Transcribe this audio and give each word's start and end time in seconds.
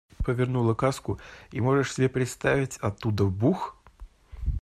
Повернула 0.25 0.73
каску, 0.73 1.19
и, 1.51 1.61
можешь 1.61 1.93
себе 1.93 2.09
представить, 2.09 2.77
оттуда 2.77 3.25
бух! 3.25 3.77